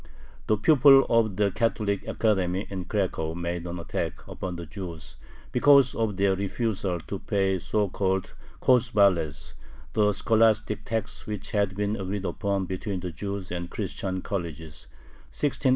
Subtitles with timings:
[0.47, 5.15] The pupils of the Catholic academy in Cracow made an attack upon the Jews
[5.51, 8.33] because of their refusal to pay the so called
[8.63, 9.53] kozubales,
[9.93, 14.87] the scholastic tax which had been agreed upon between the Jews and the Christian colleges
[15.29, 15.69] (1681 1682).